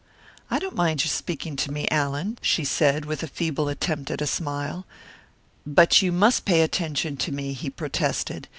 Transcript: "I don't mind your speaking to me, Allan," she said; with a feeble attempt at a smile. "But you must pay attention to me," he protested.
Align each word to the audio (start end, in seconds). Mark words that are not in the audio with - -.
"I 0.49 0.57
don't 0.57 0.73
mind 0.75 1.03
your 1.03 1.11
speaking 1.11 1.55
to 1.57 1.71
me, 1.71 1.87
Allan," 1.91 2.39
she 2.41 2.63
said; 2.65 3.05
with 3.05 3.21
a 3.21 3.27
feeble 3.27 3.69
attempt 3.69 4.09
at 4.09 4.19
a 4.19 4.25
smile. 4.25 4.87
"But 5.63 6.01
you 6.01 6.11
must 6.11 6.43
pay 6.43 6.61
attention 6.63 7.17
to 7.17 7.31
me," 7.31 7.53
he 7.53 7.69
protested. 7.69 8.47